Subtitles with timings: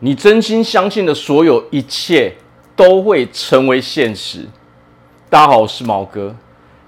[0.00, 2.32] 你真心相信的所有一切
[2.76, 4.46] 都会成为现实。
[5.28, 6.32] 大家好，我是毛哥。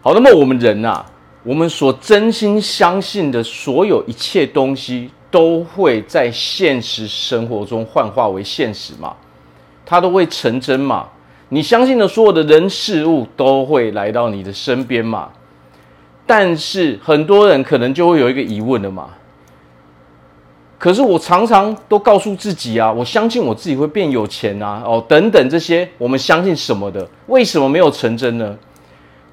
[0.00, 1.04] 好，那么我们人呐，
[1.42, 9.16] 我们所真心相信的所有一切东西，都会在现实生活中幻化为现实嘛？
[9.84, 11.08] 它都会成真嘛？
[11.48, 15.30] 你相信的所有的人事物都会来到你的身边嘛？
[16.24, 19.10] 但是很多人可能就会有一个疑问了嘛？
[20.80, 27.06] 可是我常常都告诉自己啊，我相信我自己会变有钱啊，哦，等等这些，我们相信什么的？
[27.26, 28.56] 为什么没有成真呢？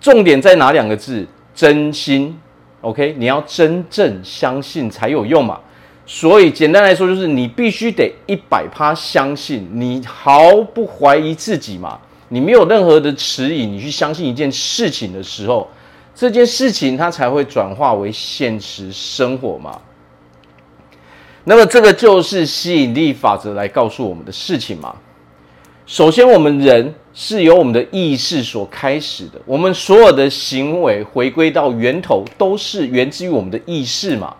[0.01, 1.25] 重点在哪两个字？
[1.55, 2.37] 真心。
[2.81, 5.57] OK，你要真正相信才有用嘛。
[6.05, 15.65] 所以简单来说，就是你必须得一百趴相信，你毫不怀疑自己嘛，你没有任何的迟疑，你去相信一件事情的时候，
[16.13, 19.79] 这件事情它才会转化为现实生活嘛。
[21.49, 24.93] 那么这个就是吸引力法则来告诉我们的事情嘛。
[25.85, 34.35] 首先，我们人是由我们的意识所开始的，我们所有的行为回归到源头，都是源自于我们的意识嘛。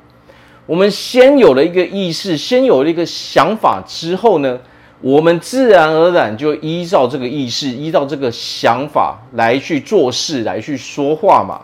[0.66, 4.60] 我们先有了一个意识，先有了一个想法之后呢，
[5.00, 11.62] 我们自然而然就依照这个意识，依照这个想法来去做事，来去说话嘛。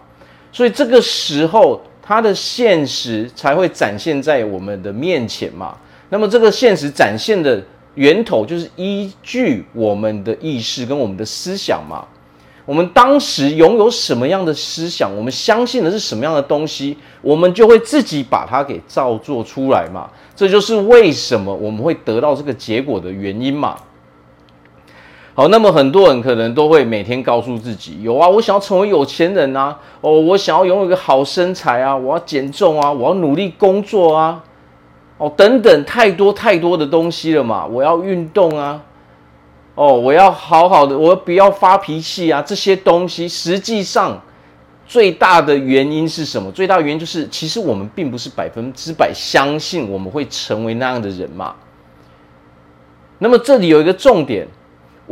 [0.54, 1.82] 所以这个时候。
[2.06, 5.78] 它的现实才会展现在我们的面前嘛。
[6.10, 7.64] 那么这个现实展现的
[7.96, 12.06] 源头就是依据我们的意识跟我们的思想嘛。
[12.66, 20.10] 我们当时拥有什么样的思想，我们相信的是什么样的东西，我们就会自己把它给造作出来嘛。
[20.36, 23.78] 这就是为什么我们会得到这个结果的原因嘛。
[25.36, 34.44] 好，那么很多人可能都会每天告诉自己：有啊，我想要成为有钱人啊，哦，我想要拥有一个好身材啊，我要减重啊，我要努力工作啊，
[35.18, 37.66] 哦，等等，太多太多的东西了嘛。
[37.66, 38.80] 我要运动啊，
[39.74, 44.22] 哦，我要好好的，我不要发脾气啊，这些东西实际上
[44.86, 46.52] 最大的原因是什么？
[46.52, 51.56] 最大原因就是，其实我们并不是百分之百相信我们会成为那样的人嘛。
[53.18, 54.48] 那么这里有一个重点。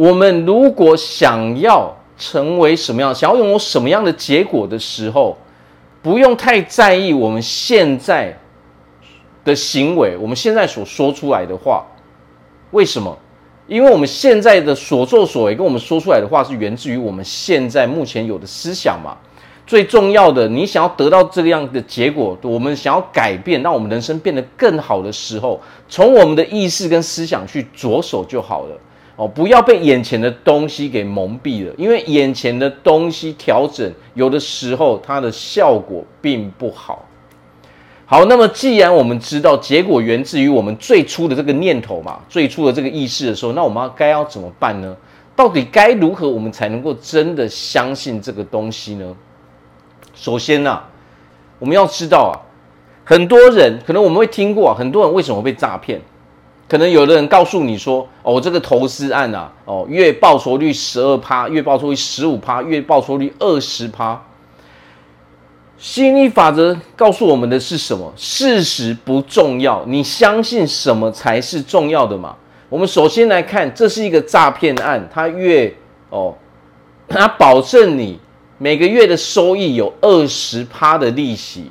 [0.02, 5.38] 我们如果想要成为什么样，想要拥有什么样的结果的时候，
[6.02, 8.36] 不用太在意我们现在
[9.46, 11.86] 的行为，我们现在所说出来的话。
[12.72, 13.16] 为什么？
[13.68, 19.16] 因为我们现在的所作所为跟我们说出来的话是源自于我们现在目前有的思想嘛。
[19.68, 28.76] 最重要的，你想要得到这个样的结果，我们想要改变，让我们人生变得更好的时候，从我们的意识跟思想去着手就好了。
[29.22, 37.06] 哦，不要被眼前的东西给蒙蔽了，因为眼前的东西调整，有的时候它的效果并不好。
[38.08, 44.98] 好，那么既然我们知道结果源自于我们最初的这个念头嘛，最初的这个意识的时候，那我们要该要怎么办呢？
[45.36, 49.16] 到底该如何我们才能够真的相信这个东西呢？
[50.16, 50.82] 首先呢，
[51.60, 52.34] 我们要知道啊，
[53.06, 56.02] 很多人可能我们会听过啊，很多人为什么被诈骗？
[56.72, 64.24] 可能有的人告诉你说：“哦，这个投资案啊，哦，月报酬率十二趴，月报酬率十五趴，月报酬率二十趴。”
[65.78, 68.14] 吸引力法则告诉我们的是什么？
[68.16, 72.38] 事实不重要，你相信什么才是重要的嘛？
[72.70, 75.76] 我们首先来看，这是一个诈骗案，它月
[76.10, 76.34] 哦，
[77.10, 78.18] 它保证你
[78.58, 81.70] 每个月的收益有二十趴的利息。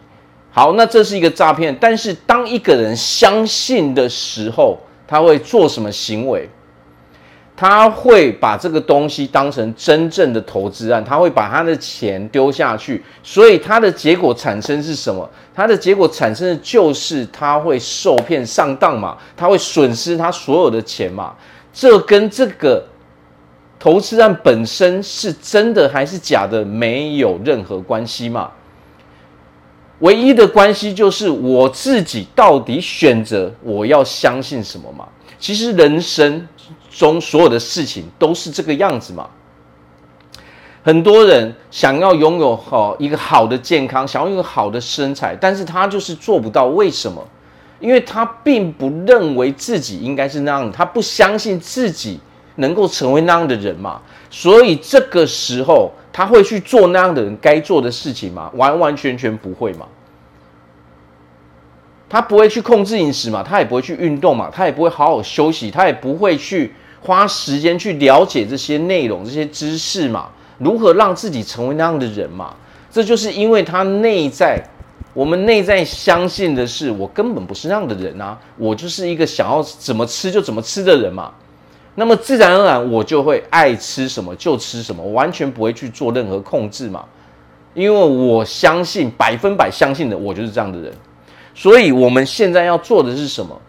[0.50, 4.78] 好，那这是一个诈骗，但是当一个人相信的时候，
[5.10, 6.48] 他会做什么行为？
[7.56, 15.28] 他会把这个东西当成真正的投资案，他会把他的钱丢下去，所以他的结果产生是什么？
[15.52, 21.34] 他的结果产生的就是他会受骗上当嘛，他会损失他所有的钱嘛。
[21.72, 22.82] 这跟这个
[23.78, 28.50] 投资案本身是真的还是假的没有任何关系嘛。
[30.00, 35.06] 唯一的关系就是我自己到底选择我要相信什么嘛？
[35.38, 36.46] 其实人生
[36.90, 39.28] 中所有的事情都是这个样子嘛。
[40.82, 46.64] 很多人想要拥有好一个好的健康，想要一个好的身材，但是他就是做不到。
[46.66, 47.22] 为什么？
[47.78, 52.18] 因为他并不认为自己应该是那样，他不相信自己
[52.56, 54.00] 能够成为那样的人嘛。
[54.30, 55.92] 所以这个时候。
[56.12, 58.50] 他会去做那样的人该做的事情吗？
[58.54, 59.86] 完完全全不会嘛。
[62.08, 63.42] 他不会去控制饮食嘛？
[63.42, 64.50] 他也不会去运动嘛？
[64.52, 65.70] 他也不会好好休息？
[65.70, 70.28] 他也不会去花时间去了解这些内容、这些知识嘛？
[70.58, 72.54] 如何让自己成为那样的人嘛？
[72.90, 74.60] 这就是因为他内在
[75.14, 81.32] 我们内在相信的是，我根本不是那样的人啊，我就是一个想要怎么吃就怎么吃的人嘛。
[81.94, 87.04] 那么自然而然，我就会爱吃什么就吃什么，完全不会去做任何控制嘛。
[87.74, 90.92] 因为我相信，百分百相信的，我就是这样的人。
[91.54, 93.60] 所以我们现在要做的是什么？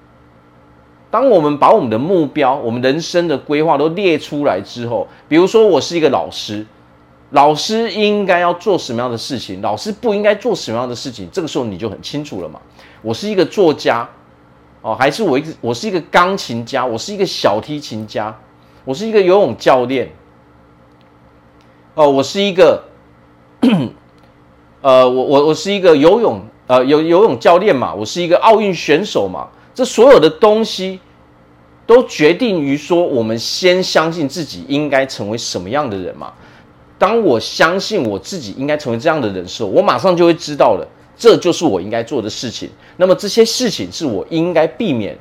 [1.09, 6.65] 当我们把我们的目标、我们人生的规划都列出来之后，比如说我是一个老师。
[7.31, 9.61] 老师应该要做什么样的事情？
[9.61, 11.29] 老师不应该做什么样的事情？
[11.31, 12.59] 这个时候你就很清楚了嘛。
[13.01, 14.05] 我是一个作家，
[14.81, 18.35] 哦，还是我一个我是一个钢琴家，我是一个小提琴家，
[18.83, 20.11] 我是一个游泳教练，
[21.93, 22.83] 哦，我是一个，
[24.81, 29.47] 呃，我我我是一个游泳呃游游泳教练嘛，我是一个奥运选手嘛。
[29.73, 30.99] 这所有的东西
[31.85, 36.33] 都决定于说，我们先相信自己应该成为什么样的人嘛。
[36.97, 40.87] 当我相信我自己应该成为这样的人的时候，我马上就会知道了，
[41.21, 42.67] 这就是我应该做的事情。
[42.97, 45.15] 那么这些事情是我应该避免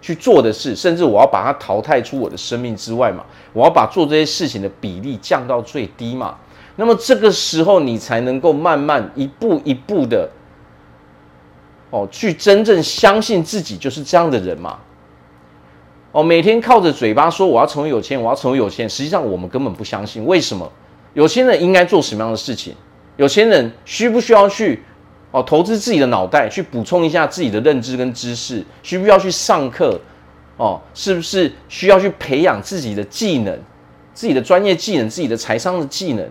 [0.00, 3.22] 去做的事，甚至我要把它淘汰出我的生命之外嘛。
[3.52, 6.38] 我要把做这些事情的比例降到最低嘛。
[6.76, 10.26] 那么这个时候，你才能够慢慢一步一步的，
[11.90, 14.78] 哦，去真正相信自己就是这样的人嘛。
[16.12, 20.24] 哦，每天靠着嘴巴说我要成为有钱，我要成为有钱，实际上我们根本不相信。
[20.24, 20.72] 为什么？
[21.12, 22.74] 有钱人应该做什么样的事情？
[23.18, 24.82] 有钱人需不需要去
[25.32, 28.64] 哦投资自己的脑袋，去补充一下自己的认知跟知识？
[28.84, 30.00] 需不需要去上课？
[30.58, 33.58] 哦，是不是需要去培养自己的技能、
[34.14, 36.24] 自己的专业技能、自己的财商的技能？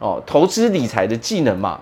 [0.00, 1.80] 哦，投资理财的技能嘛？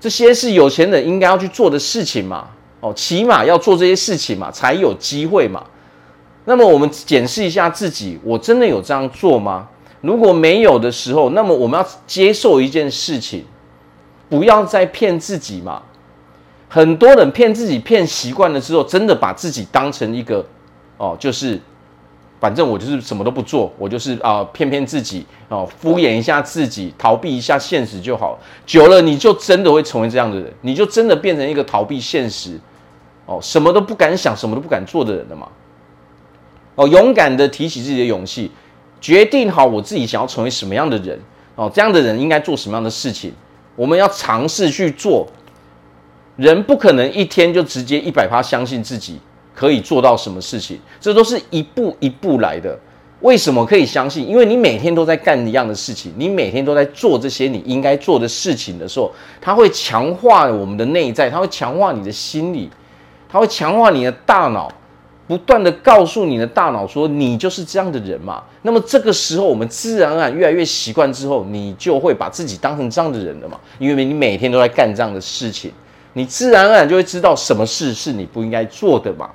[0.00, 2.48] 这些是有钱人应该要去做的事情嘛？
[2.80, 5.64] 哦，起码要做这些事情嘛，才有机会嘛。
[6.44, 9.68] 那么我们检视一下自己，我真的有这样做吗？
[10.02, 13.44] 如果没有的时候，那么我们要接受一件事情，
[14.28, 15.82] 不要再骗自己嘛。
[16.68, 20.44] 很多人骗自己骗习惯了之后，真的把自己当成一个
[20.96, 21.60] 哦，就是
[22.40, 28.38] 反正我就是什么都不做，我就是啊骗骗自己哦，敷衍一下自己，逃避一下现实就好。
[28.66, 32.58] 久了你就真的会成为这样的人，你就真的变成一个逃避现实
[33.26, 35.46] 哦，什么都不敢想，什么都不敢做的人了嘛。
[36.74, 38.50] 哦，勇敢的提起自己的勇气。
[39.00, 41.20] 决定好我自己想要成为什么样的人
[41.56, 43.32] 哦，这样的人应该做什么样的事情？
[43.76, 45.26] 我们要尝试去做。
[46.36, 49.20] 人不可能一天就直接一百趴相信自己
[49.54, 52.76] 可以做到什么事情，这都是一步一步来的。
[53.20, 54.28] 为什么可以相信？
[54.28, 59.10] 因为你每天都在干一样的事情，你每天都在做这些你应该做的事情的时候，
[59.40, 62.68] 它会强化我们的内在，它会强化你的心理，
[63.28, 64.68] 它会强化你的大脑。
[65.26, 68.42] 不断的告诉你的大脑说，你就是这样的人嘛。
[68.62, 73.58] 那么这个时候，我们自然而然越来越习惯之后，你就会把自己当成这样的人了嘛。
[73.78, 75.72] 因为你每天都在干这样的事情，
[76.12, 79.30] 你自然而然就会知道什么事是你不应该做的嘛。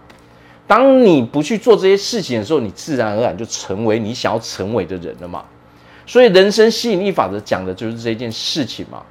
[0.67, 5.43] 当你不去做这些事情的时候，你自然而然就成为你想要成为的人了嘛。
[6.05, 9.01] 所以，人生吸引力法则讲的就是这件事情嘛。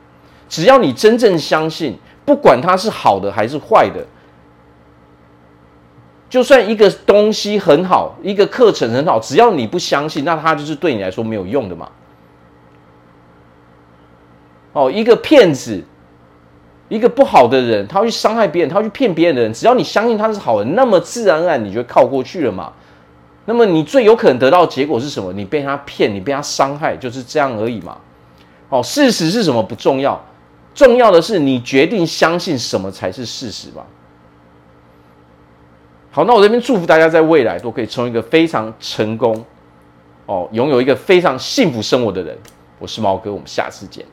[0.49, 4.07] 只要你真正相信，不管它是好的还是坏的。
[6.29, 11.89] 就算一个东西很好，一个课程很好，只要你不相信，那它就是对你来说没有用的嘛。
[14.75, 15.83] 哦，一个骗子，
[16.89, 22.73] 一个不好的人，他会去伤害别人，他会去骗别人的人，只要你相信他是好人，那么自然而然你就靠过去了嘛。
[23.47, 25.33] 那么你最有可能得到结果是什么？
[25.33, 27.97] 你被他骗，你被他伤害，就是这样而已嘛。
[28.69, 30.23] 哦，事实是什么不重要，
[30.75, 33.87] 重要的是你决定相信什么才是事实吧。
[36.19, 39.45] 好，那我这边祝福大家在未来都可以成为一个非常成功，
[40.27, 42.37] 哦，拥有一个非常幸福生活的人。
[42.81, 44.05] 我是毛哥，我们下次见。